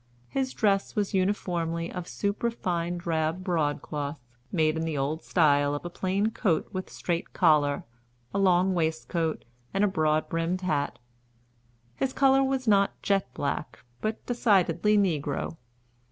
[0.29, 4.17] His dress was uniformly of superfine drab broadcloth,
[4.51, 7.83] made in the old style of a plain coat with strait collar,
[8.33, 9.45] a long waistcoat,
[9.75, 10.97] and a broad brimmed hat.
[11.97, 15.57] His color was not jet black, but decidedly negro.